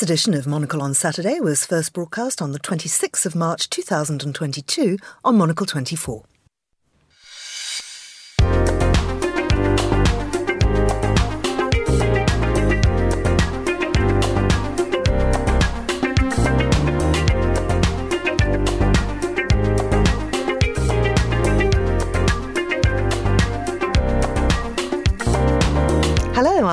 [0.00, 4.96] This edition of Monocle on Saturday was first broadcast on the 26th of March 2022
[5.22, 6.24] on Monocle 24.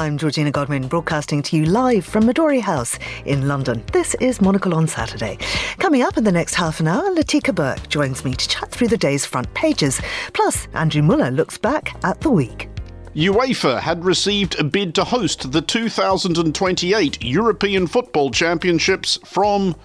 [0.08, 3.84] I'm Georgina Godwin, broadcasting to you live from Midori House in London.
[3.92, 5.38] This is Monocle on Saturday.
[5.80, 8.88] Coming up in the next half an hour, Latika Bourke joins me to chat through
[8.88, 10.00] the day's front pages.
[10.32, 12.70] Plus, Andrew Mueller looks back at the week.
[13.16, 19.76] UEFA had received a bid to host the 2028 European Football Championships from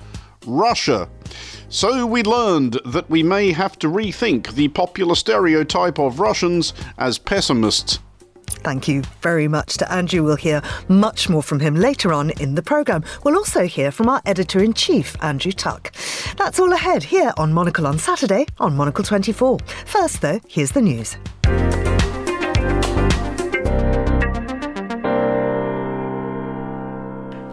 [0.46, 1.08] Russia.
[1.68, 7.18] So we learned that we may have to rethink the popular stereotype of Russians as
[7.18, 7.98] pessimists.
[8.62, 10.22] Thank you very much to Andrew.
[10.22, 13.04] We'll hear much more from him later on in the programme.
[13.24, 15.92] We'll also hear from our editor in chief, Andrew Tuck.
[16.36, 19.58] That's all ahead here on Monocle on Saturday on Monocle 24.
[19.86, 21.16] First, though, here's the news.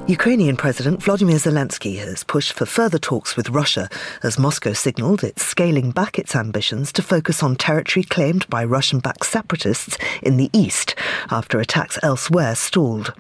[0.10, 3.88] Ukrainian President Vladimir Zelensky has pushed for further talks with Russia
[4.24, 8.98] as Moscow signalled it's scaling back its ambitions to focus on territory claimed by Russian
[8.98, 10.96] backed separatists in the east
[11.30, 13.14] after attacks elsewhere stalled.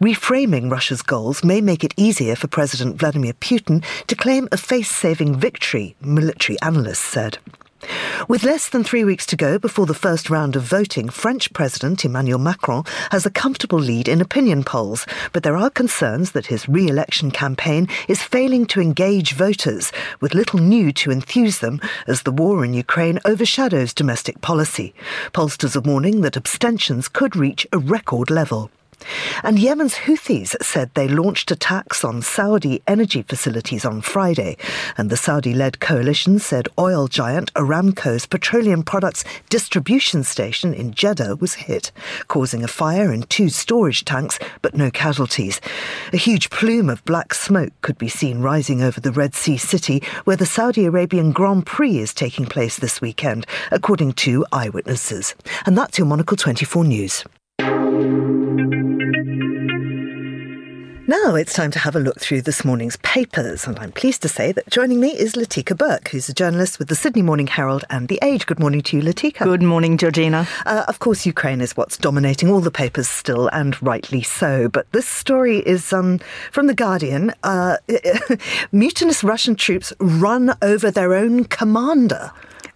[0.00, 4.90] Reframing Russia's goals may make it easier for President Vladimir Putin to claim a face
[4.90, 7.38] saving victory, military analysts said.
[8.28, 12.04] With less than three weeks to go before the first round of voting, French President
[12.04, 16.68] Emmanuel Macron has a comfortable lead in opinion polls, but there are concerns that his
[16.68, 22.22] re election campaign is failing to engage voters, with little new to enthuse them as
[22.22, 24.94] the war in Ukraine overshadows domestic policy.
[25.32, 28.70] Pollsters are warning that abstentions could reach a record level.
[29.42, 34.56] And Yemen's Houthis said they launched attacks on Saudi energy facilities on Friday.
[34.96, 41.36] And the Saudi led coalition said oil giant Aramco's petroleum products distribution station in Jeddah
[41.40, 41.92] was hit,
[42.28, 45.60] causing a fire in two storage tanks, but no casualties.
[46.12, 50.02] A huge plume of black smoke could be seen rising over the Red Sea city,
[50.24, 55.34] where the Saudi Arabian Grand Prix is taking place this weekend, according to eyewitnesses.
[55.66, 57.24] And that's your Monocle 24 News.
[61.24, 64.28] Now it's time to have a look through this morning's papers, and I'm pleased to
[64.28, 67.84] say that joining me is Latika Bourke, who's a journalist with the Sydney Morning Herald
[67.90, 68.44] and The Age.
[68.44, 69.44] Good morning to you, Latika.
[69.44, 70.48] Good morning, Georgina.
[70.66, 74.68] Uh, of course, Ukraine is what's dominating all the papers still, and rightly so.
[74.68, 76.18] But this story is um,
[76.50, 77.32] from The Guardian.
[77.44, 77.76] Uh,
[78.72, 82.32] mutinous Russian troops run over their own commander.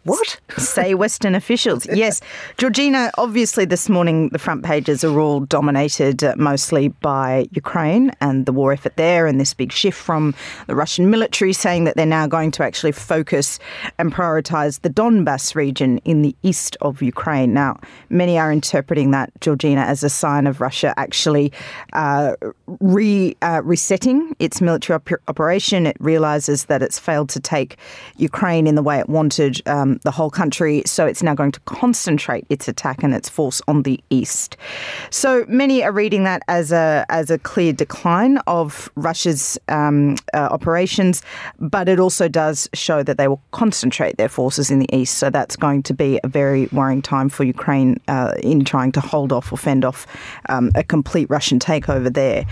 [0.06, 0.40] What?
[0.56, 1.86] Say Western officials.
[1.96, 2.20] Yes.
[2.58, 8.44] Georgina, obviously this morning the front pages are all dominated uh, mostly by Ukraine and
[8.44, 10.34] the war effort there and this big shift from
[10.66, 13.58] the Russian military saying that they're now going to actually focus
[13.98, 17.54] and prioritise the Donbass region in the east of Ukraine.
[17.54, 17.78] Now,
[18.10, 21.50] many are interpreting that, Georgina, as a sign of Russia actually
[21.94, 22.34] uh,
[22.80, 25.86] re, uh, resetting its military op- operation.
[25.86, 27.78] It realises that it's failed to take
[28.18, 29.66] Ukraine in the way it wanted.
[29.66, 33.62] Um, the whole country, so it's now going to concentrate its attack and its force
[33.68, 34.56] on the east.
[35.10, 40.48] So many are reading that as a as a clear decline of Russia's um, uh,
[40.50, 41.22] operations,
[41.58, 45.18] but it also does show that they will concentrate their forces in the east.
[45.18, 49.00] So that's going to be a very worrying time for Ukraine uh, in trying to
[49.00, 50.06] hold off or fend off
[50.48, 52.44] um, a complete Russian takeover there.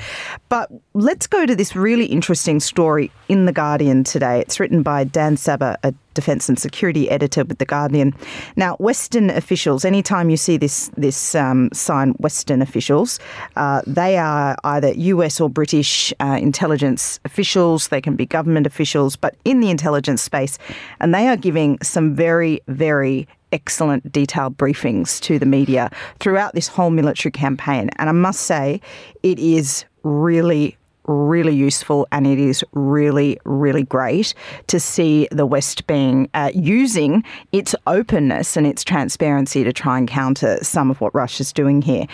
[0.48, 4.40] But let's go to this really interesting story in the Guardian today.
[4.40, 8.14] It's written by Dan Sabbagh, a defence and security editor with The Guardian.
[8.56, 13.18] Now, Western officials, anytime you see this, this um, sign, Western officials,
[13.56, 19.16] uh, they are either US or British uh, intelligence officials, they can be government officials,
[19.16, 20.58] but in the intelligence space,
[21.00, 26.66] and they are giving some very, very excellent detailed briefings to the media throughout this
[26.66, 27.88] whole military campaign.
[27.96, 28.80] And I must say,
[29.22, 30.76] it is really,
[31.06, 34.34] really useful and it is really, really great
[34.68, 40.08] to see the West being uh, using its openness and its transparency to try and
[40.08, 42.06] counter some of what Russia's doing here.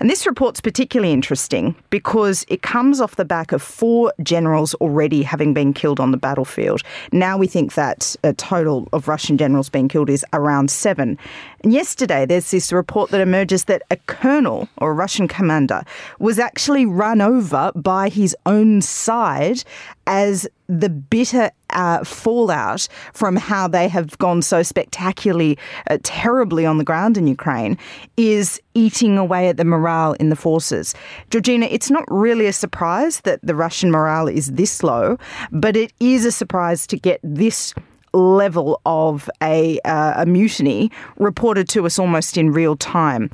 [0.00, 5.22] And this report's particularly interesting because it comes off the back of four generals already
[5.22, 6.82] having been killed on the battlefield.
[7.12, 11.18] Now we think that a total of Russian generals being killed is around seven.
[11.64, 15.82] Yesterday, there's this report that emerges that a colonel or a Russian commander
[16.18, 19.64] was actually run over by his own side
[20.06, 25.56] as the bitter uh, fallout from how they have gone so spectacularly,
[25.90, 27.78] uh, terribly on the ground in Ukraine
[28.18, 30.94] is eating away at the morale in the forces.
[31.30, 35.16] Georgina, it's not really a surprise that the Russian morale is this low,
[35.50, 37.72] but it is a surprise to get this
[38.14, 43.30] level of a, uh, a mutiny reported to us almost in real time.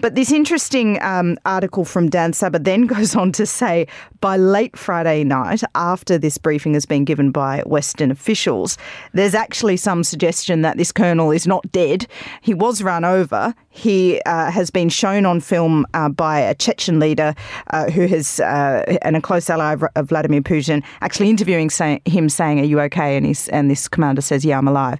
[0.00, 3.86] But this interesting um, article from Dan Sabbagh then goes on to say
[4.20, 8.76] by late Friday night, after this briefing has been given by Western officials,
[9.12, 12.06] there's actually some suggestion that this colonel is not dead.
[12.42, 13.54] He was run over.
[13.70, 17.34] He uh, has been shown on film uh, by a Chechen leader
[17.68, 22.28] uh, who has, uh, and a close ally of Vladimir Putin, actually interviewing say, him
[22.28, 23.16] saying, Are you okay?
[23.16, 24.98] And, he's, and this commander says, Yeah, I'm alive.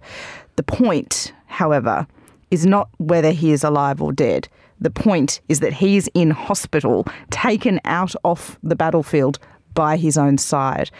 [0.56, 2.06] The point, however,
[2.50, 4.48] is not whether he is alive or dead.
[4.80, 9.38] The point is that he's in hospital, taken out off the battlefield
[9.74, 10.90] by his own side.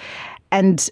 [0.52, 0.88] And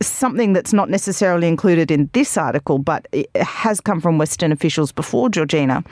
[0.00, 3.06] something that's not necessarily included in this article, but
[3.36, 5.84] has come from Western officials before, Georgina,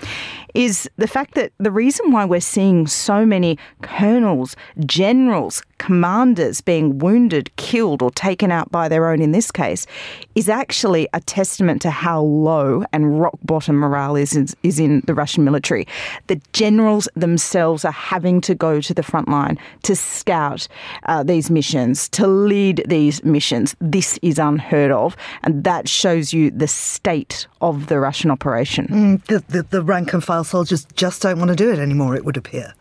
[0.55, 6.99] is the fact that the reason why we're seeing so many colonels, generals, commanders being
[6.99, 9.87] wounded, killed, or taken out by their own in this case
[10.35, 15.15] is actually a testament to how low and rock bottom morale is, is in the
[15.15, 15.89] Russian military.
[16.27, 20.69] The generals themselves are having to go to the front line to scout
[21.05, 23.75] uh, these missions, to lead these missions.
[23.81, 28.87] This is unheard of, and that shows you the state of the Russian operation.
[28.89, 32.17] Mm, the, the, the rank and file soldiers just don't want to do it anymore,
[32.17, 32.75] it would appear.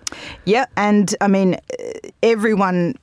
[0.46, 1.58] Yeah, and I mean,
[2.22, 2.96] everyone,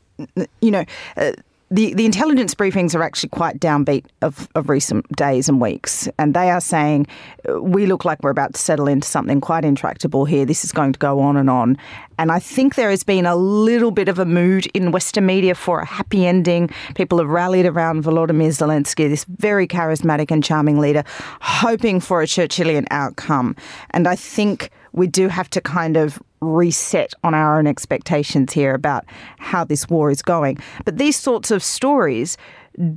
[0.60, 0.84] you know,
[1.16, 1.32] uh,
[1.70, 6.08] the, the intelligence briefings are actually quite downbeat of, of recent days and weeks.
[6.16, 7.08] And they are saying,
[7.60, 10.44] we look like we're about to settle into something quite intractable here.
[10.44, 11.76] This is going to go on and on.
[12.18, 15.56] And I think there has been a little bit of a mood in Western media
[15.56, 16.70] for a happy ending.
[16.94, 21.02] People have rallied around Volodymyr Zelensky, this very charismatic and charming leader,
[21.40, 23.56] hoping for a Churchillian outcome.
[23.90, 28.74] And I think we do have to kind of reset on our own expectations here
[28.74, 29.04] about
[29.38, 30.58] how this war is going.
[30.84, 32.36] But these sorts of stories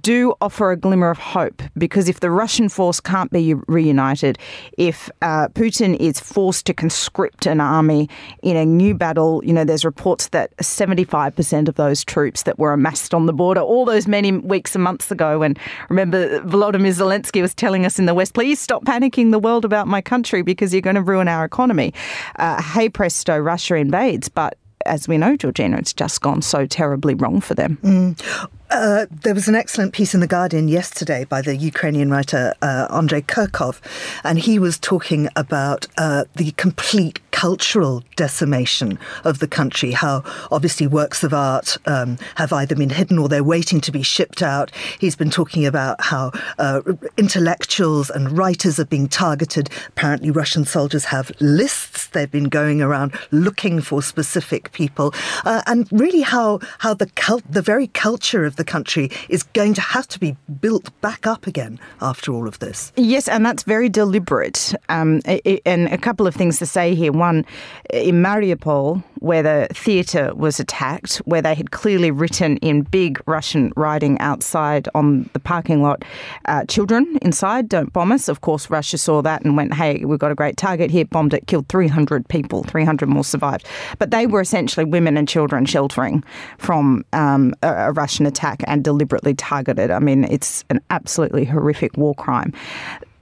[0.02, 4.38] do offer a glimmer of hope because if the Russian force can't be reunited,
[4.78, 8.10] if uh, Putin is forced to conscript an army
[8.44, 12.74] in a new battle, you know, there's reports that 75% of those troops that were
[12.74, 15.58] amassed on the border all those many weeks and months ago, and
[15.90, 19.88] remember Volodymyr Zelensky was telling us in the West, please stop panicking the world about
[19.88, 21.94] my country because you're going to ruin our economy.
[22.38, 27.14] Uh, hey presto, Russia invades, but as we know, Georgina, it's just gone so terribly
[27.14, 27.78] wrong for them.
[27.84, 28.50] Mm.
[28.70, 32.88] Uh, there was an excellent piece in The Guardian yesterday by the Ukrainian writer uh,
[32.92, 33.82] Andrei Kurkov,
[34.24, 40.86] and he was talking about uh, the complete cultural decimation of the country, how obviously
[40.86, 44.72] works of art um, have either been hidden or they're waiting to be shipped out.
[45.00, 46.82] He's been talking about how uh,
[47.18, 49.70] intellectuals and writers are being targeted.
[49.88, 52.08] Apparently, Russian soldiers have lists.
[52.08, 55.14] They've been going around looking for specific people,
[55.44, 59.74] uh, and really how how the cult, the very culture of the country is going
[59.74, 62.92] to have to be built back up again after all of this.
[62.96, 64.76] Yes, and that's very deliberate.
[64.90, 65.22] Um,
[65.66, 67.12] and a couple of things to say here.
[67.12, 67.46] One,
[67.90, 73.72] in Mariupol, where the theatre was attacked, where they had clearly written in big Russian
[73.76, 76.04] writing outside on the parking lot,
[76.46, 78.28] uh, children inside, don't bomb us.
[78.28, 81.34] Of course, Russia saw that and went, hey, we've got a great target here, bombed
[81.34, 83.66] it, killed 300 people, 300 more survived.
[83.98, 86.24] But they were essentially women and children sheltering
[86.58, 89.92] from um, a, a Russian attack and deliberately targeted.
[89.92, 92.54] I mean, it's an absolutely horrific war crime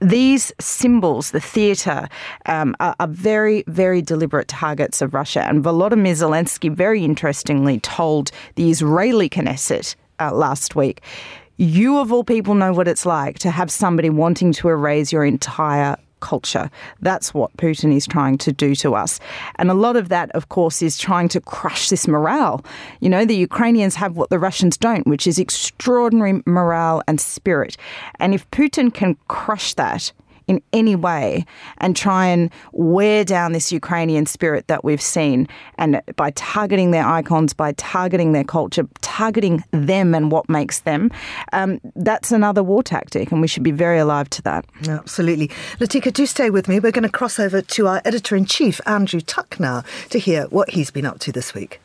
[0.00, 2.08] these symbols, the theatre,
[2.46, 5.42] um, are, are, very, very deliberate targets of Russia.
[5.42, 11.02] And Volodymyr Zelensky, very interestingly, told the Israeli Knesset uh, last week.
[11.56, 15.24] You, of all people, know what it's like to have somebody wanting to erase your
[15.24, 16.70] entire culture.
[17.00, 19.20] That's what Putin is trying to do to us.
[19.56, 22.64] And a lot of that, of course, is trying to crush this morale.
[23.00, 27.76] You know, the Ukrainians have what the Russians don't, which is extraordinary morale and spirit.
[28.18, 30.12] And if Putin can crush that,
[30.48, 31.44] in any way
[31.76, 35.46] and try and wear down this Ukrainian spirit that we've seen.
[35.76, 41.10] And by targeting their icons, by targeting their culture, targeting them and what makes them,
[41.52, 43.30] um, that's another war tactic.
[43.30, 44.64] And we should be very alive to that.
[44.88, 45.48] Absolutely.
[45.78, 46.80] Latika, do stay with me.
[46.80, 50.44] We're going to cross over to our editor in chief, Andrew Tuck, now to hear
[50.46, 51.80] what he's been up to this week.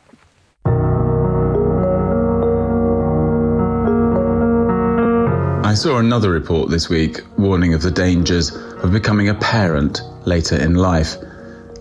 [5.64, 10.56] I saw another report this week warning of the dangers of becoming a parent later
[10.56, 11.16] in life.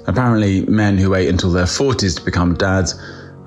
[0.08, 2.96] Apparently, men who wait until their 40s to become dads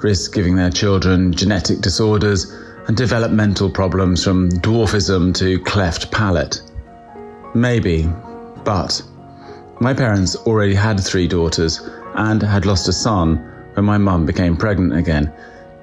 [0.02, 2.54] risk giving their children genetic disorders
[2.86, 6.60] and developmental problems from dwarfism to cleft palate.
[7.54, 8.06] Maybe,
[8.62, 9.00] but
[9.80, 11.80] my parents already had three daughters
[12.14, 13.36] and had lost a son
[13.72, 15.32] when my mum became pregnant again.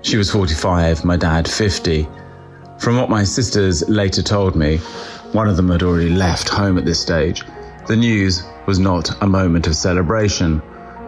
[0.03, 2.07] She was 45, my dad 50.
[2.83, 4.79] From what my sisters later told me,
[5.31, 7.41] one of them had already left home at this stage.
[7.87, 10.61] The news was not a moment of celebration,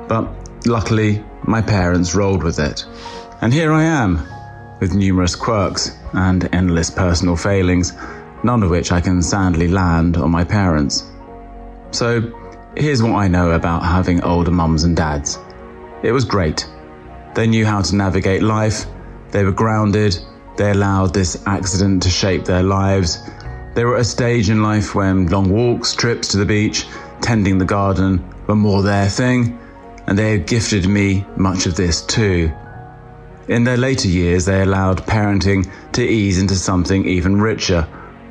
[0.07, 0.25] but
[0.65, 2.85] luckily my parents rolled with it.
[3.41, 4.25] And here I am,
[4.79, 7.91] with numerous quirks and endless personal failings,
[8.41, 11.03] none of which I can sadly land on my parents.
[11.91, 12.21] So,
[12.77, 15.37] here's what I know about having older mums and dads.
[16.03, 16.69] It was great.
[17.35, 18.85] They knew how to navigate life,
[19.31, 20.17] they were grounded,
[20.57, 23.19] they allowed this accident to shape their lives.
[23.73, 26.87] They were at a stage in life when long walks, trips to the beach,
[27.21, 29.59] tending the garden were more their thing,
[30.07, 32.51] and they had gifted me much of this too.
[33.47, 37.87] In their later years, they allowed parenting to ease into something even richer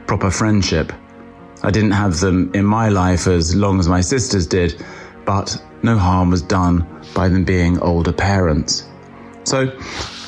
[0.07, 0.93] proper friendship.
[1.63, 4.85] I didn't have them in my life as long as my sisters did,
[5.25, 8.89] but no harm was done by them being older parents.
[9.45, 9.73] So,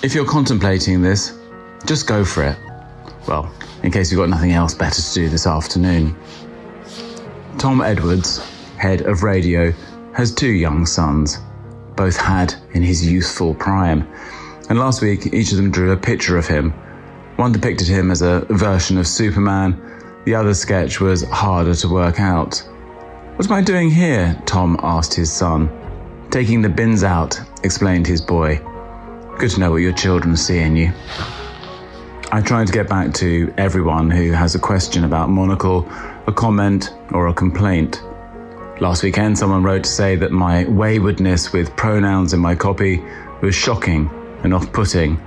[0.03, 1.39] if you're contemplating this,
[1.85, 2.57] just go for it.
[3.29, 3.53] Well,
[3.83, 6.17] in case you've got nothing else better to do this afternoon.
[7.59, 8.39] Tom Edwards,
[8.77, 9.73] head of radio,
[10.15, 11.39] has two young sons,
[11.97, 14.09] both had in his youthful prime.
[14.69, 16.71] And last week, each of them drew a picture of him.
[17.37, 19.81] One depicted him as a version of Superman,
[20.27, 22.59] the other sketch was harder to work out.
[23.37, 24.37] What am I doing here?
[24.45, 25.71] Tom asked his son.
[26.31, 28.61] Taking the bins out, explained his boy.
[29.39, 30.93] Good to know what your children see in you.
[32.33, 35.89] I tried to get back to everyone who has a question about Monocle,
[36.27, 38.03] a comment, or a complaint.
[38.81, 43.01] Last weekend, someone wrote to say that my waywardness with pronouns in my copy
[43.43, 44.11] was shocking
[44.43, 45.21] and off putting.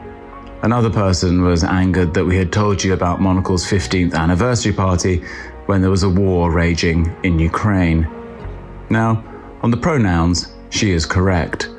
[0.62, 5.24] Another person was angered that we had told you about Monocle's 15th anniversary party
[5.68, 8.08] when there was a war raging in Ukraine.
[8.90, 9.24] Now,
[9.62, 11.70] on the pronouns, she is correct.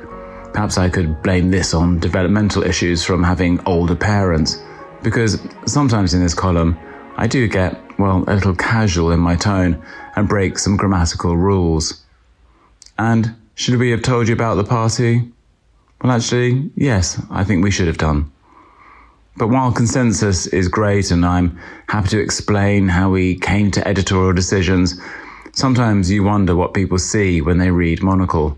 [0.51, 4.63] Perhaps I could blame this on developmental issues from having older parents,
[5.03, 6.77] because sometimes in this column,
[7.17, 9.81] I do get, well, a little casual in my tone
[10.15, 12.03] and break some grammatical rules.
[12.97, 15.31] And should we have told you about the party?
[16.01, 18.31] Well, actually, yes, I think we should have done.
[19.37, 24.33] But while consensus is great and I'm happy to explain how we came to editorial
[24.33, 24.99] decisions,
[25.53, 28.57] sometimes you wonder what people see when they read Monocle.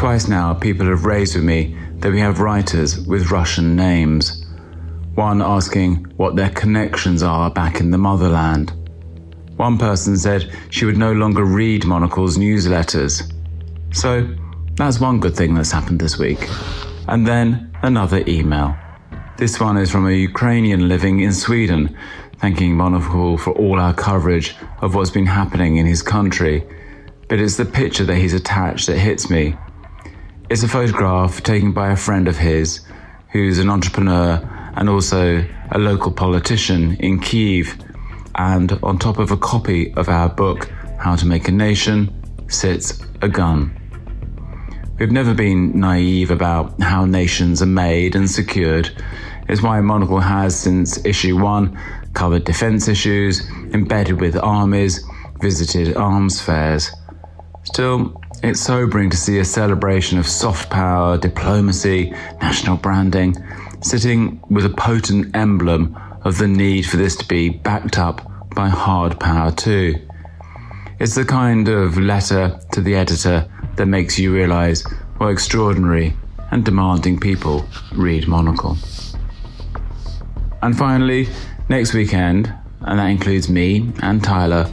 [0.00, 4.46] Twice now, people have raised with me that we have writers with Russian names.
[5.14, 8.72] One asking what their connections are back in the motherland.
[9.58, 13.30] One person said she would no longer read Monocle's newsletters.
[13.92, 14.26] So,
[14.76, 16.48] that's one good thing that's happened this week.
[17.06, 18.74] And then another email.
[19.36, 21.94] This one is from a Ukrainian living in Sweden,
[22.38, 26.66] thanking Monocle for all our coverage of what's been happening in his country.
[27.28, 29.56] But it's the picture that he's attached that hits me.
[30.50, 32.80] It's a photograph taken by a friend of his
[33.30, 34.40] who's an entrepreneur
[34.74, 37.78] and also a local politician in Kiev
[38.34, 42.12] and on top of a copy of our book, How to Make a Nation,
[42.48, 43.76] sits a gun.
[44.98, 48.90] We've never been naive about how nations are made and secured.
[49.48, 51.78] It's why Monocle has, since issue one,
[52.14, 55.04] covered defence issues, embedded with armies,
[55.40, 56.90] visited arms fairs.
[57.62, 63.34] Still, it's sobering to see a celebration of soft power, diplomacy, national branding,
[63.82, 68.68] sitting with a potent emblem of the need for this to be backed up by
[68.68, 69.94] hard power too.
[70.98, 74.84] It's the kind of letter to the editor that makes you realize
[75.18, 76.14] what extraordinary
[76.50, 78.76] and demanding people read Monocle.
[80.62, 81.28] And finally,
[81.68, 84.70] next weekend, and that includes me and Tyler,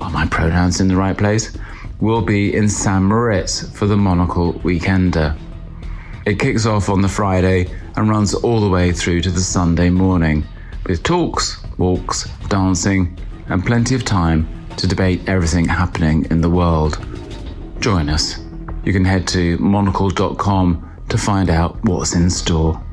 [0.00, 1.56] are my pronouns in the right place?
[2.00, 3.02] We'll be in St.
[3.02, 5.38] Moritz for the Monocle Weekender.
[6.26, 9.90] It kicks off on the Friday and runs all the way through to the Sunday
[9.90, 10.44] morning
[10.86, 17.04] with talks, walks, dancing, and plenty of time to debate everything happening in the world.
[17.80, 18.38] Join us.
[18.84, 22.83] You can head to monocle.com to find out what's in store.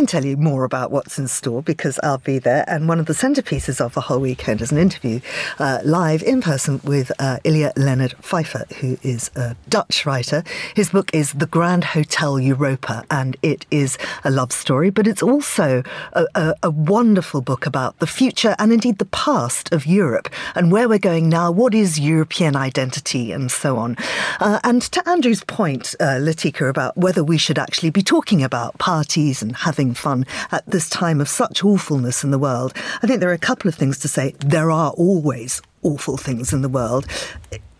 [0.00, 2.64] Can tell you more about what's in store because I'll be there.
[2.66, 5.20] And one of the centerpieces of the whole weekend is an interview
[5.58, 10.42] uh, live in person with uh, Ilja Leonard Pfeijffer, who is a Dutch writer.
[10.74, 15.22] His book is The Grand Hotel Europa, and it is a love story, but it's
[15.22, 15.82] also
[16.14, 20.72] a, a, a wonderful book about the future and indeed the past of Europe and
[20.72, 21.50] where we're going now.
[21.50, 23.98] What is European identity and so on.
[24.40, 28.78] Uh, and to Andrew's point, uh, Latika, about whether we should actually be talking about
[28.78, 33.20] parties and having fun at this time of such awfulness in the world, I think
[33.20, 34.34] there are a couple of things to say.
[34.40, 37.06] There are always awful things in the world.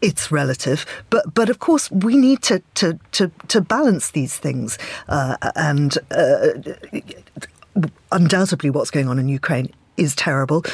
[0.00, 4.78] It's relative, but but of course we need to to to, to balance these things,
[5.08, 6.52] uh, and uh,
[8.10, 9.70] undoubtedly what's going on in Ukraine
[10.00, 10.64] is terrible,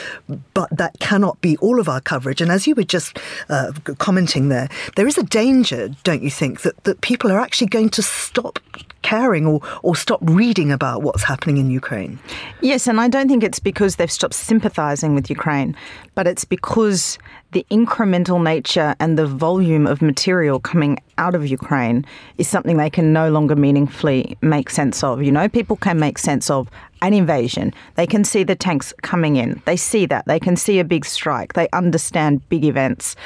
[0.55, 2.41] but that cannot be all of our coverage.
[2.41, 3.19] And as you were just
[3.49, 7.67] uh, commenting there, there is a danger, don't you think, that, that people are actually
[7.67, 8.59] going to stop
[9.03, 12.19] caring or, or stop reading about what's happening in Ukraine?
[12.61, 15.77] Yes, and I don't think it's because they've stopped sympathising with Ukraine,
[16.15, 17.19] but it's because
[17.53, 22.05] the incremental nature and the volume of material coming out of Ukraine
[22.39, 25.23] is something they can no longer meaningfully make sense of.
[25.23, 26.69] You know, people can make sense of
[27.03, 27.73] an invasion.
[27.95, 29.63] They can see the tanks coming in.
[29.65, 30.27] They see that.
[30.27, 31.53] They can see a big strike.
[31.53, 33.17] They understand big events.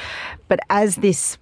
[0.47, 1.37] But as this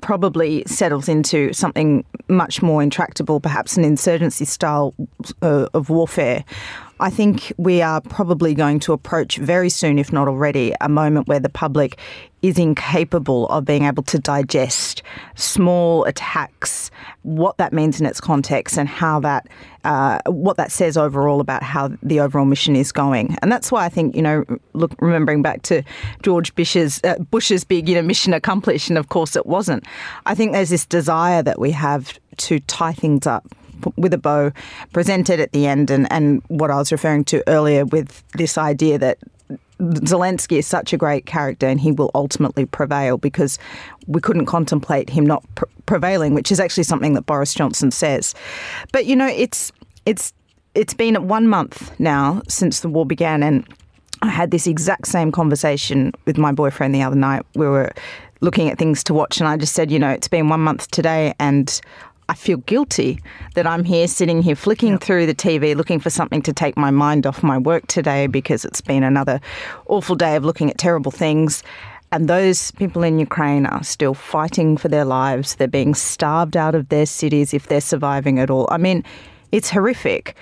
[0.00, 4.94] probably settles into something much more intractable, perhaps an insurgency style
[5.42, 6.44] uh, of warfare.
[7.00, 11.26] I think we are probably going to approach very soon, if not already, a moment
[11.26, 11.98] where the public
[12.40, 15.02] is incapable of being able to digest
[15.34, 16.90] small attacks,
[17.22, 19.48] what that means in its context, and how that,
[19.84, 23.36] uh, what that says overall about how the overall mission is going.
[23.42, 25.82] And that's why I think, you know, look, remembering back to
[26.22, 29.84] George Bush's, uh, Bush's big, you know, mission accomplished, and of course it wasn't.
[30.26, 33.46] I think there's this desire that we have to tie things up
[33.96, 34.52] with a bow
[34.92, 38.98] presented at the end and, and what I was referring to earlier with this idea
[38.98, 39.18] that
[39.80, 43.58] Zelensky is such a great character and he will ultimately prevail because
[44.06, 48.34] we couldn't contemplate him not pr- prevailing, which is actually something that Boris Johnson says.
[48.92, 49.72] But you know, it's
[50.06, 50.32] it's
[50.74, 53.66] it's been one month now since the war began, and
[54.22, 57.44] I had this exact same conversation with my boyfriend the other night.
[57.54, 57.92] We were
[58.40, 60.90] looking at things to watch, and I just said, you know, it's been one month
[60.90, 61.80] today, and
[62.28, 63.20] I feel guilty
[63.54, 65.02] that I'm here sitting here flicking yep.
[65.02, 68.64] through the TV looking for something to take my mind off my work today because
[68.64, 69.40] it's been another
[69.86, 71.62] awful day of looking at terrible things.
[72.12, 75.56] And those people in Ukraine are still fighting for their lives.
[75.56, 78.68] They're being starved out of their cities if they're surviving at all.
[78.70, 79.04] I mean,
[79.52, 80.36] it's horrific.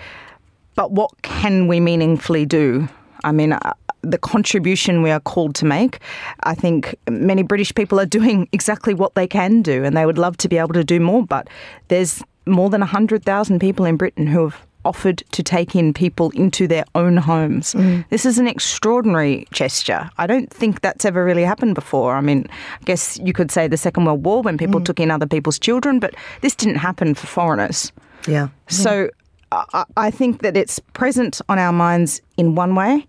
[0.75, 2.89] But what can we meaningfully do?
[3.25, 3.57] I mean,
[4.03, 5.99] the contribution we are called to make.
[6.43, 10.19] I think many British people are doing exactly what they can do and they would
[10.19, 11.49] love to be able to do more, but
[11.89, 16.67] there's more than 100,000 people in Britain who have offered to take in people into
[16.67, 17.75] their own homes.
[17.75, 18.05] Mm.
[18.09, 20.11] This is an extraordinary gesture.
[20.19, 22.17] I don't think that's ever really happened before.
[22.17, 22.49] I mean,
[22.81, 24.85] I guess you could say the Second World War when people mm.
[24.85, 27.93] took in other people's children, but this didn't happen for foreigners.
[28.27, 28.49] Yeah.
[28.69, 29.09] So
[29.53, 33.07] I, I think that it's present on our minds in one way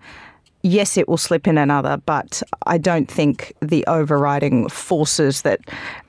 [0.64, 5.60] yes, it will slip in another, but I don't think the overriding forces that,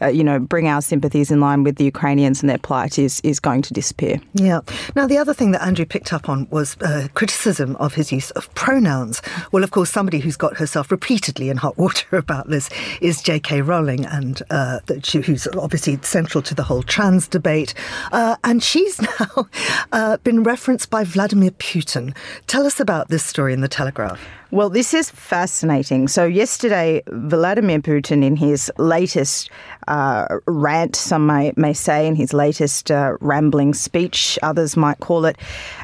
[0.00, 3.20] uh, you know, bring our sympathies in line with the Ukrainians and their plight is,
[3.22, 4.20] is going to disappear.
[4.34, 4.60] Yeah.
[4.94, 8.30] Now, the other thing that Andrew picked up on was uh, criticism of his use
[8.32, 9.20] of pronouns.
[9.50, 13.62] Well, of course, somebody who's got herself repeatedly in hot water about this is J.K.
[13.62, 14.78] Rowling, and uh,
[15.12, 17.74] who's obviously central to the whole trans debate.
[18.12, 19.48] Uh, and she's now
[19.92, 22.16] uh, been referenced by Vladimir Putin.
[22.46, 24.20] Tell us about this story in The Telegraph.
[24.54, 26.06] Well, this is fascinating.
[26.06, 29.50] So, yesterday, Vladimir Putin, in his latest
[29.88, 35.24] uh, rant, some may, may say, in his latest uh, rambling speech, others might call
[35.24, 35.36] it,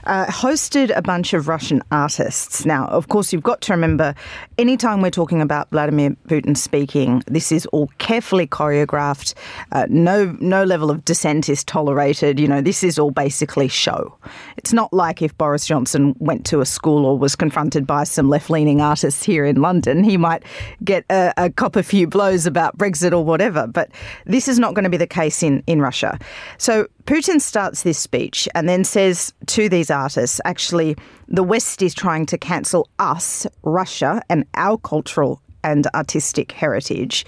[0.04, 2.64] uh, hosted a bunch of Russian artists.
[2.64, 4.14] Now, of course, you've got to remember
[4.58, 9.34] anytime we're talking about Vladimir Putin speaking, this is all carefully choreographed.
[9.72, 12.38] Uh, no, no level of dissent is tolerated.
[12.38, 14.16] You know, this is all basically show.
[14.56, 18.28] It's not like if Boris Johnson went to a school or was confronted by some
[18.28, 20.42] left leaning artists here in London, he might
[20.84, 23.66] get a, a cop a few blows about Brexit or whatever.
[23.66, 23.89] But
[24.26, 26.18] this is not going to be the case in, in Russia.
[26.58, 30.96] So Putin starts this speech and then says to these artists, actually,
[31.28, 37.24] the West is trying to cancel us, Russia, and our cultural and artistic heritage,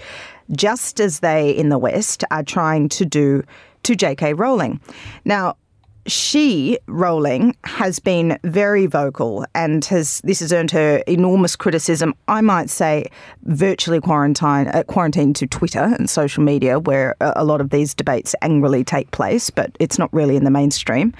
[0.51, 3.43] just as they in the West are trying to do
[3.83, 4.33] to J.K.
[4.33, 4.79] Rowling.
[5.25, 5.57] Now,
[6.05, 12.13] she, Rowling, has been very vocal and has this has earned her enormous criticism.
[12.27, 13.05] I might say
[13.43, 18.35] virtually quarantine, uh, quarantined to Twitter and social media, where a lot of these debates
[18.41, 21.13] angrily take place, but it's not really in the mainstream.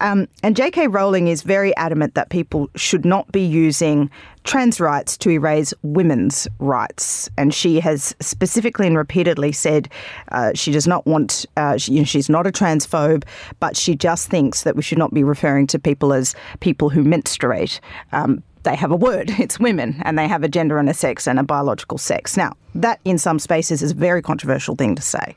[0.00, 0.88] Um, and J.K.
[0.88, 4.10] Rowling is very adamant that people should not be using
[4.44, 7.28] trans rights to erase women's rights.
[7.36, 9.88] And she has specifically and repeatedly said
[10.30, 13.24] uh, she does not want, uh, she, you know, she's not a transphobe,
[13.58, 17.02] but she just thinks that we should not be referring to people as people who
[17.02, 17.80] menstruate.
[18.12, 21.26] Um, they have a word, it's women, and they have a gender and a sex
[21.26, 22.36] and a biological sex.
[22.36, 25.36] Now, that in some spaces is a very controversial thing to say.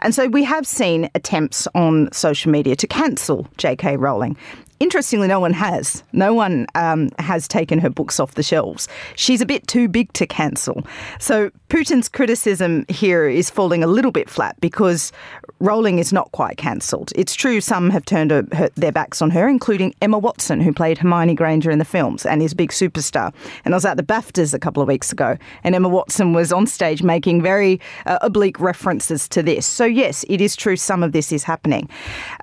[0.00, 3.96] And so we have seen attempts on social media to cancel J.K.
[3.96, 4.36] Rowling.
[4.78, 6.02] Interestingly, no one has.
[6.12, 8.88] No one um, has taken her books off the shelves.
[9.14, 10.86] She's a bit too big to cancel.
[11.18, 15.12] So Putin's criticism here is falling a little bit flat because
[15.60, 17.12] Rowling is not quite cancelled.
[17.16, 20.98] It's true some have turned her, their backs on her, including Emma Watson, who played
[20.98, 23.32] Hermione Granger in the films and is a big superstar.
[23.64, 26.52] And I was at the BAFTAs a couple of weeks ago, and Emma Watson was
[26.52, 29.66] on stage making very uh, oblique references to this.
[29.66, 31.88] So yes, it is true some of this is happening.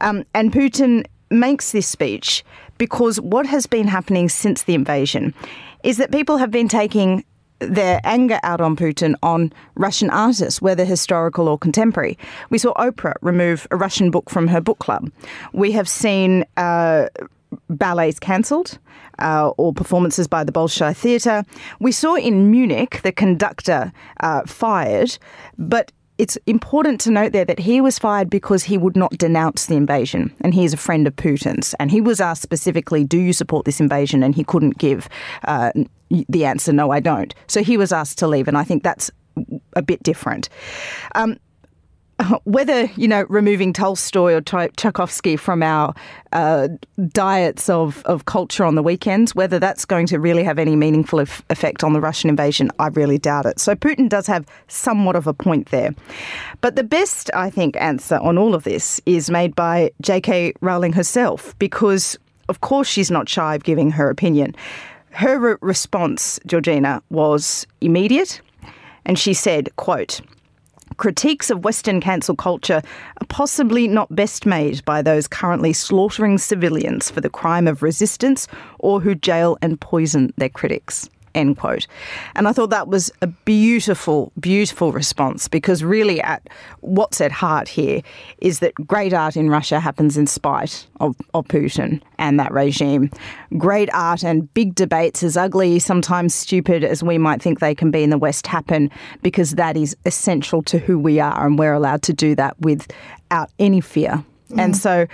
[0.01, 2.43] Um, and Putin makes this speech
[2.77, 5.33] because what has been happening since the invasion
[5.83, 7.23] is that people have been taking
[7.59, 12.17] their anger out on Putin on Russian artists, whether historical or contemporary.
[12.49, 15.11] We saw Oprah remove a Russian book from her book club.
[15.53, 17.07] We have seen uh,
[17.69, 18.79] ballets cancelled.
[19.19, 21.43] Uh, or performances by the Bolshoi Theatre.
[21.79, 25.19] We saw in Munich the conductor uh, fired,
[25.59, 25.91] but
[26.23, 29.75] it's important to note there that he was fired because he would not denounce the
[29.75, 31.73] invasion, and he is a friend of Putin's.
[31.81, 35.09] And he was asked specifically, "Do you support this invasion?" And he couldn't give
[35.43, 35.73] uh,
[36.29, 39.11] the answer, "No, I don't." So he was asked to leave, and I think that's
[39.75, 40.47] a bit different.
[41.13, 41.35] Um,
[42.43, 45.93] whether you know removing Tolstoy or Tchaikovsky from our
[46.31, 46.67] uh,
[47.09, 51.19] diets of, of culture on the weekends, whether that's going to really have any meaningful
[51.19, 53.59] effect on the Russian invasion, I really doubt it.
[53.59, 55.93] So Putin does have somewhat of a point there.
[56.61, 60.53] But the best, I think, answer on all of this is made by J.K.
[60.61, 62.17] Rowling herself, because
[62.49, 64.55] of course she's not shy of giving her opinion.
[65.11, 68.41] Her re- response, Georgina, was immediate,
[69.05, 70.21] and she said, "quote."
[70.93, 72.81] Critiques of Western cancel culture
[73.21, 78.47] are possibly not best made by those currently slaughtering civilians for the crime of resistance
[78.79, 81.09] or who jail and poison their critics.
[81.35, 81.87] End quote.
[82.35, 86.47] And I thought that was a beautiful, beautiful response because really, at
[86.81, 88.01] what's at heart here
[88.37, 93.09] is that great art in Russia happens in spite of, of Putin and that regime.
[93.57, 97.91] Great art and big debates, as ugly, sometimes stupid as we might think they can
[97.91, 98.91] be in the West, happen
[99.21, 103.49] because that is essential to who we are, and we're allowed to do that without
[103.59, 104.23] any fear.
[104.57, 104.77] And mm.
[104.77, 105.07] so,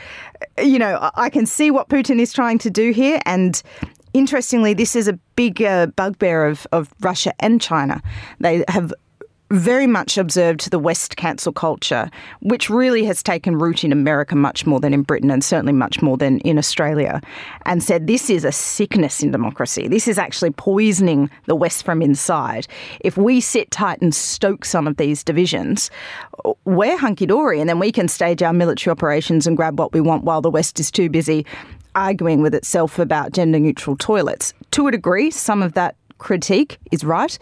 [0.61, 3.21] you know, I can see what Putin is trying to do here.
[3.25, 3.61] And
[4.13, 8.01] interestingly, this is a big uh, bugbear of, of Russia and China.
[8.39, 8.93] They have
[9.51, 12.09] very much observed the West cancel culture,
[12.41, 16.01] which really has taken root in America much more than in Britain and certainly much
[16.01, 17.19] more than in Australia,
[17.65, 19.87] and said this is a sickness in democracy.
[19.87, 22.67] This is actually poisoning the West from inside.
[22.99, 25.89] If we sit tight and stoke some of these divisions,
[26.65, 30.01] we're hunky dory, and then we can stage our military operations and grab what we
[30.01, 31.45] want while the West is too busy
[31.95, 34.53] arguing with itself about gender neutral toilets.
[34.71, 37.37] To a degree, some of that critique is right.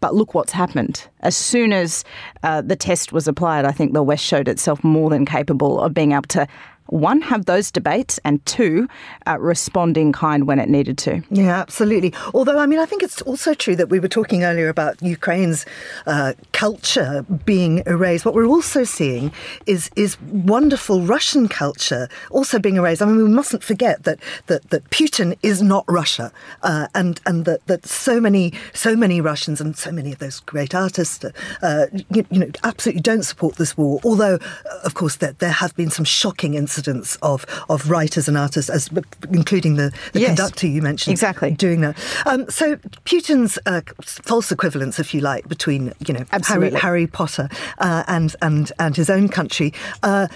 [0.00, 1.08] But look what's happened.
[1.20, 2.04] As soon as
[2.44, 5.92] uh, the test was applied, I think the West showed itself more than capable of
[5.92, 6.46] being able to
[6.88, 8.88] one, have those debates, and two,
[9.26, 11.22] uh, respond in kind when it needed to.
[11.30, 12.14] Yeah, absolutely.
[12.32, 15.66] Although, I mean, I think it's also true that we were talking earlier about Ukraine's
[16.06, 18.24] uh, culture being erased.
[18.24, 19.32] What we're also seeing
[19.66, 23.02] is is wonderful Russian culture also being erased.
[23.02, 27.44] I mean, we mustn't forget that that, that Putin is not Russia, uh, and and
[27.44, 31.24] that, that so many so many Russians and so many of those great artists,
[31.62, 34.00] uh, you, you, know, absolutely don't support this war.
[34.04, 34.38] Although,
[34.84, 38.70] of course, there, there have been some shocking incidents incidents of, of writers and artists,
[38.70, 38.88] as
[39.30, 41.96] including the, the yes, conductor you mentioned, exactly doing that.
[42.26, 47.48] Um, so Putin's uh, false equivalence, if you like, between you know Harry, Harry, Potter
[47.78, 49.72] uh, and and and his own country.
[50.02, 50.28] Uh,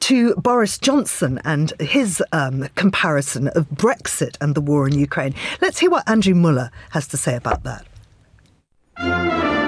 [0.00, 5.34] to Boris Johnson and his um, comparison of Brexit and the war in Ukraine.
[5.60, 9.59] Let's hear what Andrew Mueller has to say about that.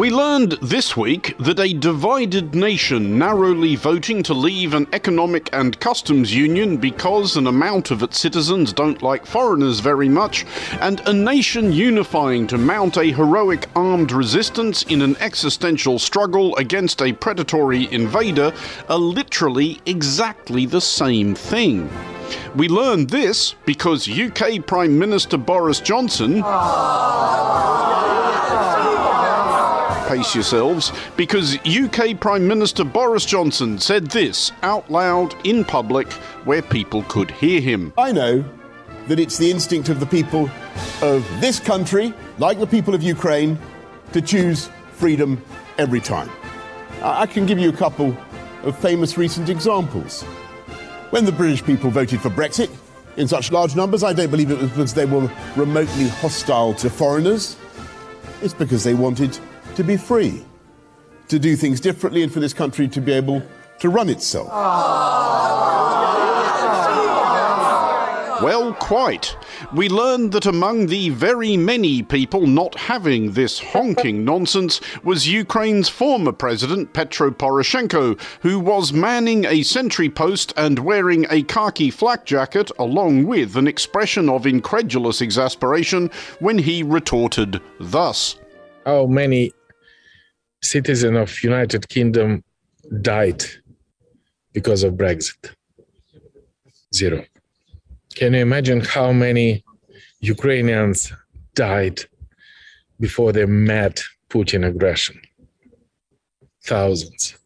[0.00, 5.78] We learned this week that a divided nation narrowly voting to leave an economic and
[5.78, 10.46] customs union because an amount of its citizens don't like foreigners very much,
[10.80, 17.02] and a nation unifying to mount a heroic armed resistance in an existential struggle against
[17.02, 18.54] a predatory invader
[18.88, 21.90] are literally exactly the same thing.
[22.56, 26.42] We learned this because UK Prime Minister Boris Johnson
[30.10, 36.12] pace yourselves, because UK Prime Minister Boris Johnson said this out loud in public
[36.44, 37.92] where people could hear him.
[37.96, 38.44] I know
[39.06, 40.50] that it's the instinct of the people
[41.00, 43.56] of this country, like the people of Ukraine,
[44.12, 45.40] to choose freedom
[45.78, 46.28] every time.
[47.04, 48.16] I can give you a couple
[48.64, 50.22] of famous recent examples.
[51.10, 52.68] When the British people voted for Brexit
[53.16, 56.90] in such large numbers, I don't believe it was because they were remotely hostile to
[56.90, 57.56] foreigners.
[58.42, 59.38] It's because they wanted
[59.76, 60.44] to be free,
[61.28, 63.42] to do things differently, and for this country to be able
[63.80, 64.48] to run itself.
[68.42, 69.36] Well, quite.
[69.74, 75.90] We learned that among the very many people not having this honking nonsense was Ukraine's
[75.90, 82.24] former president, Petro Poroshenko, who was manning a sentry post and wearing a khaki flak
[82.24, 88.36] jacket, along with an expression of incredulous exasperation when he retorted thus.
[88.86, 89.52] How many
[90.62, 92.44] citizens of United Kingdom
[93.02, 93.44] died
[94.52, 95.54] because of Brexit?
[96.94, 97.24] Zero.
[98.14, 99.64] Can you imagine how many
[100.20, 101.12] Ukrainians
[101.54, 102.00] died
[102.98, 105.20] before they met Putin aggression?
[106.64, 107.36] Thousands.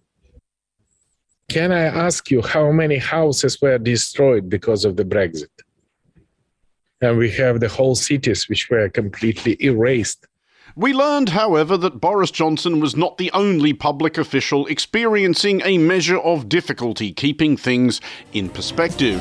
[1.48, 5.55] Can I ask you how many houses were destroyed because of the Brexit?
[7.00, 10.27] And we have the whole cities which were completely erased
[10.77, 16.19] we learned, however, that Boris Johnson was not the only public official experiencing a measure
[16.19, 18.01] of difficulty keeping things
[18.33, 19.21] in perspective.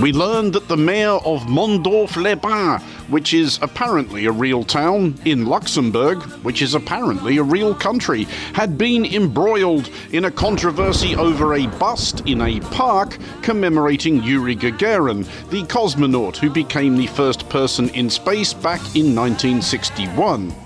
[0.00, 6.22] We learned that the mayor of Mondorf-les-Bains, which is apparently a real town, in Luxembourg,
[6.44, 12.20] which is apparently a real country, had been embroiled in a controversy over a bust
[12.26, 18.52] in a park commemorating Yuri Gagarin, the cosmonaut who became the first person in space
[18.52, 20.65] back in 1961.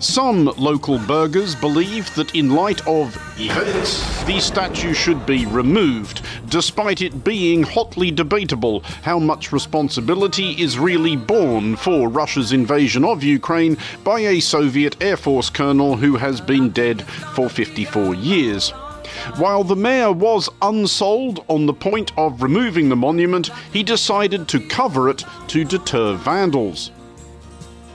[0.00, 7.02] Some local burghers believe that in light of events, the statue should be removed, despite
[7.02, 13.76] it being hotly debatable how much responsibility is really borne for Russia's invasion of Ukraine
[14.04, 17.02] by a Soviet Air Force colonel who has been dead
[17.34, 18.70] for 54 years.
[19.36, 24.60] While the mayor was unsold on the point of removing the monument, he decided to
[24.60, 26.92] cover it to deter vandals.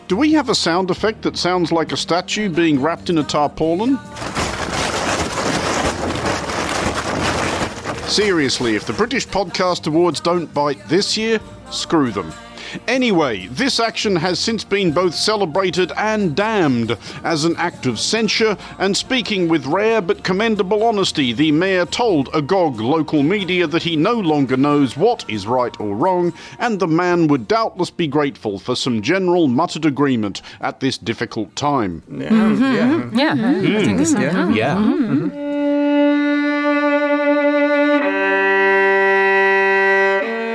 [0.09, 3.23] Do we have a sound effect that sounds like a statue being wrapped in a
[3.23, 3.97] tarpaulin?
[8.09, 11.39] Seriously, if the British Podcast Awards don't bite this year,
[11.71, 12.33] screw them.
[12.87, 18.57] Anyway, this action has since been both celebrated and damned as an act of censure,
[18.79, 23.95] and speaking with rare but commendable honesty, the mayor told Agog local media that he
[23.95, 28.59] no longer knows what is right or wrong, and the man would doubtless be grateful
[28.59, 32.03] for some general muttered agreement at this difficult time.
[32.09, 32.63] Yeah, mm-hmm.
[32.63, 32.73] yeah.
[33.13, 33.35] yeah.
[33.35, 33.65] Mm-hmm.
[33.65, 33.77] mm-hmm.
[33.77, 34.17] I think so.
[34.17, 34.53] Mm-hmm.
[34.53, 34.75] Yeah.
[34.75, 35.35] Mm-hmm.
[35.35, 35.42] yeah.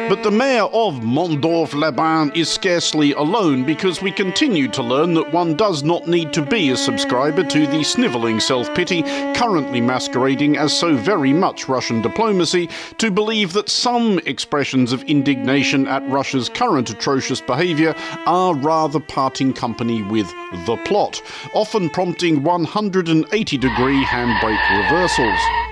[0.08, 5.54] But the mayor of Mondorf-les-Bains is scarcely alone because we continue to learn that one
[5.54, 9.02] does not need to be a subscriber to the snivelling self-pity
[9.34, 15.86] currently masquerading as so very much Russian diplomacy to believe that some expressions of indignation
[15.86, 17.94] at Russia's current atrocious behaviour
[18.24, 20.32] are rather parting company with
[20.64, 21.20] the plot,
[21.52, 25.67] often prompting 180 degree handbrake reversals.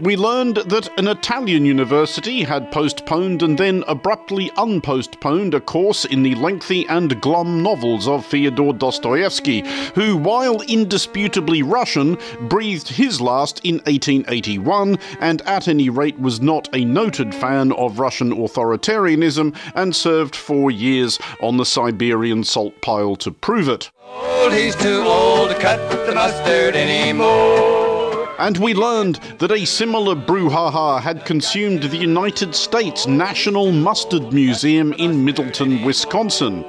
[0.00, 6.22] We learned that an Italian university had postponed and then abruptly unpostponed a course in
[6.22, 9.62] the lengthy and glum novels of Fyodor Dostoevsky,
[9.94, 12.18] who, while indisputably Russian,
[12.48, 17.98] breathed his last in 1881 and at any rate was not a noted fan of
[17.98, 23.90] Russian authoritarianism and served four years on the Siberian salt pile to prove it.
[24.02, 27.75] Old, he's too old to cut the mustard anymore.
[28.38, 34.92] And we learned that a similar brouhaha had consumed the United States National Mustard Museum
[34.94, 36.62] in Middleton, Wisconsin,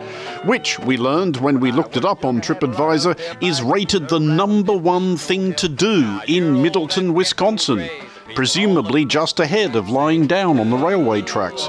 [0.45, 5.17] which we learned when we looked it up on TripAdvisor is rated the number one
[5.17, 7.89] thing to do in Middleton, Wisconsin,
[8.34, 11.67] presumably just ahead of lying down on the railway tracks.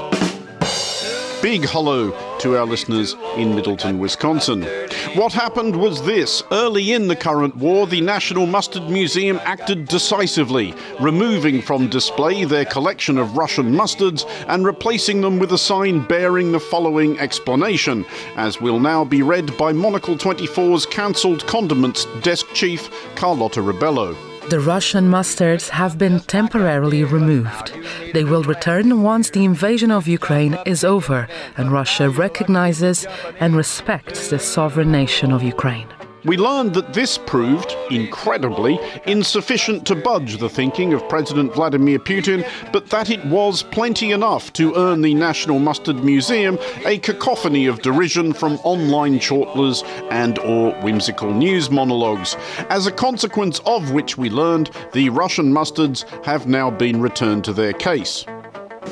[1.41, 4.63] Big hello to our listeners in Middleton, Wisconsin.
[5.15, 6.43] What happened was this.
[6.51, 12.65] Early in the current war, the National Mustard Museum acted decisively, removing from display their
[12.65, 18.59] collection of Russian mustards and replacing them with a sign bearing the following explanation, as
[18.59, 24.28] will now be read by Monocle 24's cancelled condiments desk chief Carlota Rebelo.
[24.49, 27.71] The Russian mustards have been temporarily removed.
[28.15, 33.05] They will return once the invasion of Ukraine is over and Russia recognizes
[33.39, 35.87] and respects the sovereign nation of Ukraine.
[36.25, 42.45] We learned that this proved, incredibly, insufficient to budge the thinking of President Vladimir Putin,
[42.73, 47.81] but that it was plenty enough to earn the National Mustard Museum a cacophony of
[47.81, 52.35] derision from online chortlers and or whimsical news monologues.
[52.69, 57.53] As a consequence of which we learned, the Russian mustards have now been returned to
[57.53, 58.25] their case.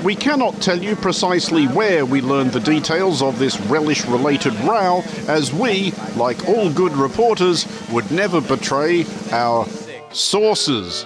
[0.04, 5.04] We cannot tell you precisely where we learned the details of this relish related row,
[5.28, 9.68] as we, like all good reporters, would never betray our
[10.12, 11.04] sources.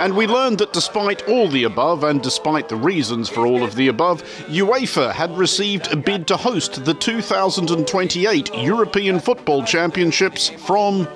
[0.00, 3.74] And we learned that despite all the above, and despite the reasons for all of
[3.74, 11.06] the above, UEFA had received a bid to host the 2028 European Football Championships from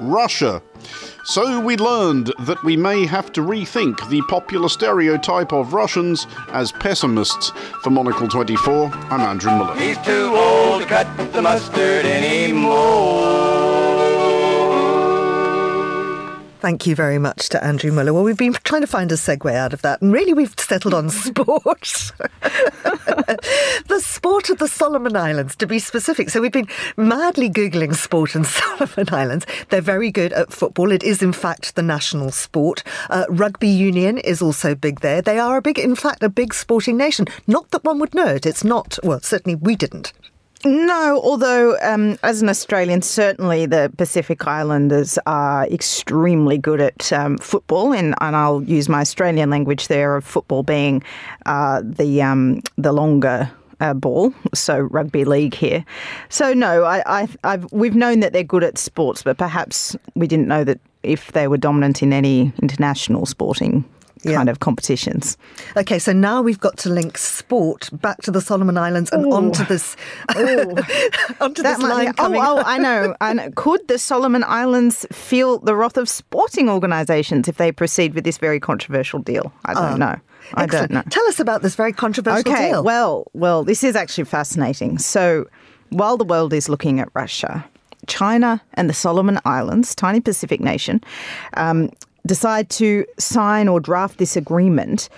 [0.00, 0.60] Russia.
[1.24, 6.72] So we learned that we may have to rethink the popular stereotype of Russians as
[6.72, 7.50] pessimists.
[7.82, 9.76] For Monocle 24, I'm Andrew Mueller.
[9.76, 13.43] He's too old to cut the mustard anymore.
[16.64, 18.14] Thank you very much to Andrew Mueller.
[18.14, 20.94] Well, we've been trying to find a segue out of that, and really we've settled
[20.94, 22.10] on sport.
[23.86, 26.30] the sport of the Solomon Islands, to be specific.
[26.30, 29.44] So we've been madly Googling sport in Solomon Islands.
[29.68, 30.90] They're very good at football.
[30.90, 32.82] It is, in fact, the national sport.
[33.10, 35.20] Uh, rugby union is also big there.
[35.20, 37.26] They are a big, in fact, a big sporting nation.
[37.46, 38.46] Not that one would know it.
[38.46, 40.14] It's not, well, certainly we didn't.
[40.66, 47.36] No, although um, as an Australian, certainly the Pacific Islanders are extremely good at um,
[47.36, 51.02] football, and, and I'll use my Australian language there of football being
[51.44, 53.50] uh, the um, the longer.
[53.80, 55.84] Uh, ball, so rugby league here.
[56.28, 60.46] So no, I, I, we've known that they're good at sports, but perhaps we didn't
[60.46, 63.84] know that if they were dominant in any international sporting
[64.24, 64.36] Yeah.
[64.36, 65.36] kind of competitions.
[65.76, 69.64] Okay, so now we've got to link sport back to the Solomon Islands and onto
[69.64, 69.96] this,
[71.40, 72.62] onto this line be- coming oh, oh.
[72.64, 73.14] I know.
[73.20, 73.50] I know.
[73.54, 78.38] Could the Solomon Islands feel the wrath of sporting organisations if they proceed with this
[78.38, 79.52] very controversial deal?
[79.64, 80.16] I don't know.
[80.54, 80.92] I Excellent.
[80.92, 81.02] don't know.
[81.10, 82.84] Tell us about this very controversial Okay, deal.
[82.84, 84.98] well, well, this is actually fascinating.
[84.98, 85.46] So,
[85.90, 87.64] while the world is looking at Russia,
[88.06, 91.02] China and the Solomon Islands, tiny Pacific nation,
[91.54, 91.90] um,
[92.26, 95.08] decide to sign or draft this agreement.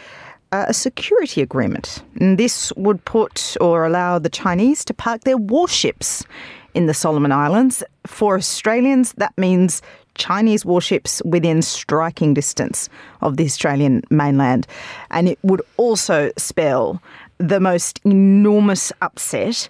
[0.53, 2.05] Uh, a security agreement.
[2.21, 6.25] And this would put or allow the Chinese to park their warships
[6.73, 7.83] in the Solomon Islands.
[8.07, 9.83] For Australians, that means
[10.14, 12.88] Chinese warships within striking distance
[13.23, 14.69] of the Australian mainland.
[15.11, 17.03] And it would also spell
[17.38, 19.69] the most enormous upset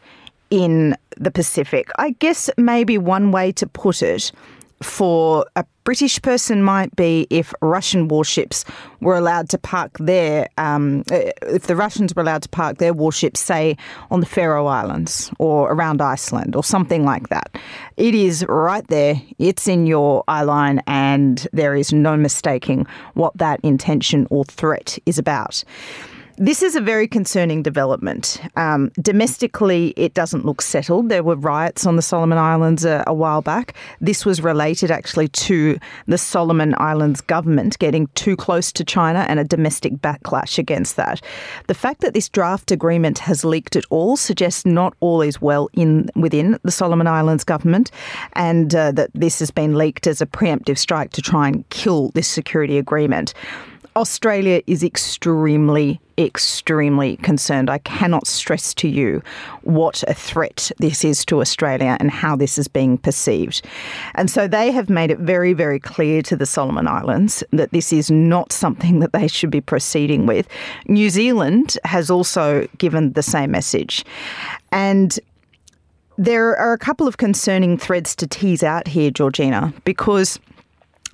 [0.51, 1.91] in the Pacific.
[1.99, 4.31] I guess maybe one way to put it
[4.83, 8.65] for a British person might be if Russian warships
[9.01, 12.93] were allowed to park their, um, uh, if the Russians were allowed to park their
[12.93, 13.77] warships, say,
[14.11, 17.57] on the Faroe Islands or around Iceland or something like that.
[17.97, 23.37] It is right there, it's in your eye line, and there is no mistaking what
[23.39, 25.63] that intention or threat is about.
[26.39, 28.43] This is a very concerning development.
[28.57, 31.09] Um, domestically, it doesn't look settled.
[31.09, 33.75] There were riots on the Solomon Islands a, a while back.
[34.03, 39.41] This was related actually to the Solomon Islands government getting too close to China and
[39.41, 41.23] a domestic backlash against that.
[41.69, 45.71] The fact that this draft agreement has leaked at all suggests not all is well
[45.73, 47.91] in within the Solomon Islands government,
[48.35, 52.11] and uh, that this has been leaked as a preemptive strike to try and kill
[52.11, 53.33] this security agreement.
[53.97, 57.71] Australia is extremely, extremely concerned.
[57.71, 59.23] I cannot stress to you
[59.63, 63.65] what a threat this is to Australia and how this is being perceived.
[64.15, 67.91] And so they have made it very, very clear to the Solomon Islands that this
[67.91, 70.47] is not something that they should be proceeding with.
[70.87, 74.05] New Zealand has also given the same message.
[74.73, 75.19] And
[76.19, 80.39] there are a couple of concerning threads to tease out here, Georgina, because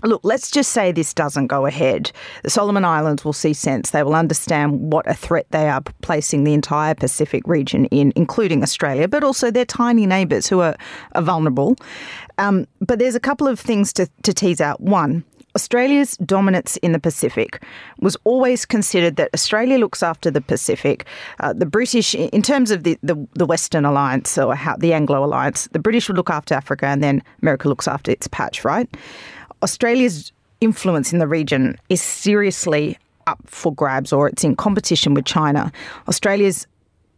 [0.04, 2.10] Look, let's just say this doesn't go ahead.
[2.42, 3.90] The Solomon Islands will see sense.
[3.90, 8.62] They will understand what a threat they are placing the entire Pacific region in, including
[8.62, 10.76] Australia, but also their tiny neighbours who are,
[11.14, 11.76] are vulnerable.
[12.38, 14.80] Um, but there's a couple of things to, to tease out.
[14.80, 17.62] One, Australia's dominance in the Pacific
[18.00, 21.06] was always considered that Australia looks after the Pacific.
[21.40, 25.24] Uh, the British, in terms of the, the, the Western Alliance or how, the Anglo
[25.24, 28.88] Alliance, the British would look after Africa and then America looks after its patch, right?
[29.62, 35.25] Australia's influence in the region is seriously up for grabs or it's in competition with
[35.25, 35.72] China.
[36.09, 36.66] Australia's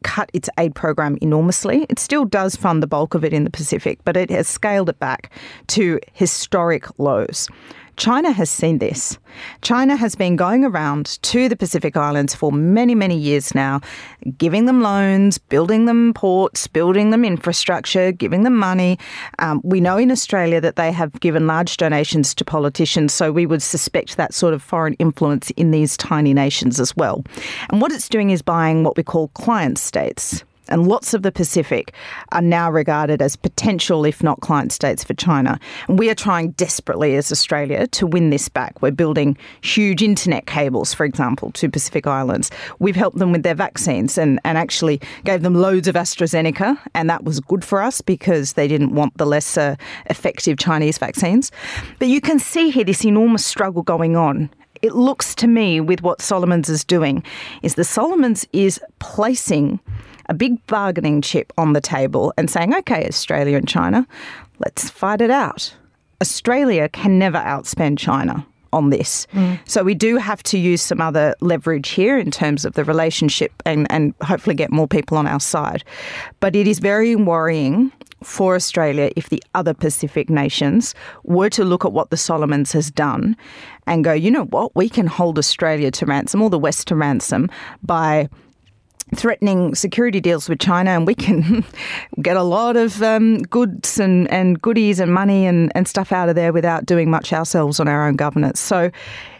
[0.03, 1.87] cut its aid program enormously.
[1.89, 4.89] It still does fund the bulk of it in the Pacific, but it has scaled
[4.89, 5.31] it back
[5.69, 7.49] to historic lows.
[7.97, 9.19] China has seen this.
[9.63, 13.81] China has been going around to the Pacific Islands for many, many years now,
[14.39, 18.99] giving them loans, building them ports, building them infrastructure, giving them money.
[19.39, 23.47] Um, we know in Australia that they have given large donations to politicians, so we
[23.47, 27.25] would suspect that sort of foreign influence in these tiny nations as well.
[27.71, 31.33] And what it's doing is buying what we call client states and lots of the
[31.33, 31.93] Pacific
[32.33, 35.59] are now regarded as potential, if not client states, for China.
[35.89, 38.81] And we are trying desperately as Australia to win this back.
[38.83, 42.51] We're building huge internet cables, for example, to Pacific Islands.
[42.79, 47.09] We've helped them with their vaccines and, and actually gave them loads of AstraZeneca, and
[47.11, 51.51] that was good for us because they didn't want the lesser effective Chinese vaccines.
[51.99, 54.51] But you can see here this enormous struggle going on
[54.83, 57.25] it looks to me with what Solomons is doing
[57.63, 59.81] is the Solomons is placing
[60.29, 64.07] a big bargaining chip on the table and saying, okay, Australia and China,
[64.59, 65.75] let's fight it out.
[66.21, 69.27] Australia can never outspend China on this.
[69.33, 69.59] Mm.
[69.67, 73.53] So we do have to use some other leverage here in terms of the relationship
[73.65, 75.85] and, and hopefully get more people on our side.
[76.41, 81.85] But it is very worrying for Australia if the other Pacific nations were to look
[81.85, 83.37] at what the Solomons has done
[83.87, 86.97] and go, you know what, we can hold Australia to ransom or the West to
[86.97, 87.51] ransom
[87.83, 88.29] by
[89.15, 91.65] threatening security deals with China, and we can
[92.23, 96.29] get a lot of um, goods and, and goodies and money and, and stuff out
[96.29, 98.61] of there without doing much ourselves on our own governance.
[98.61, 98.91] So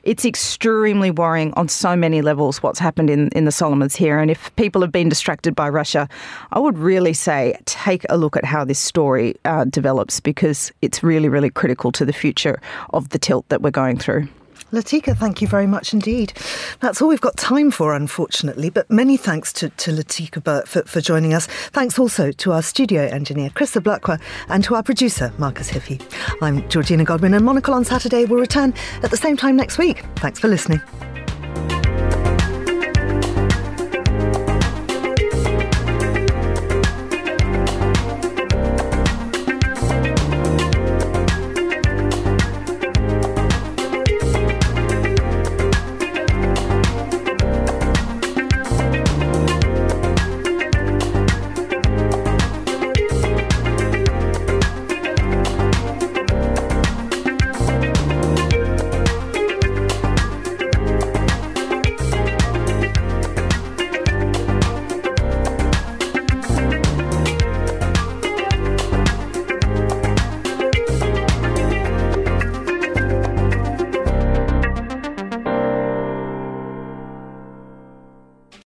[0.05, 4.19] it's extremely worrying on so many levels what's happened in, in the Solomons here.
[4.19, 6.09] And if people have been distracted by Russia,
[6.53, 11.03] I would really say take a look at how this story uh, develops because it's
[11.03, 12.61] really, really critical to the future
[12.91, 14.29] of the tilt that we're going through.
[14.75, 16.33] Latika, thank you very much indeed.
[16.81, 20.83] That's all we've got time for, unfortunately, but many thanks to, to Latika Bourke for,
[20.83, 21.47] for joining us.
[21.47, 24.19] Thanks also to our studio engineer, Krista Blackwell,
[24.49, 26.03] and to our producer, Marcus Hippi.
[26.43, 30.05] I'm Georgina Godwin, and Monocle on Saturday will return at the same time next week.
[30.17, 30.81] Thanks for listening.